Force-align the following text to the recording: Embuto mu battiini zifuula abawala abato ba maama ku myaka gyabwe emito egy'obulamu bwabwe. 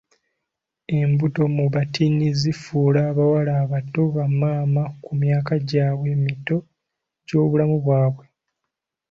Embuto 0.99 1.41
mu 1.55 1.65
battiini 1.73 2.27
zifuula 2.39 2.99
abawala 3.09 3.53
abato 3.63 4.01
ba 4.15 4.25
maama 4.39 4.83
ku 5.03 5.11
myaka 5.21 5.53
gyabwe 5.69 6.07
emito 6.15 6.57
egy'obulamu 7.23 7.77
bwabwe. 7.83 8.25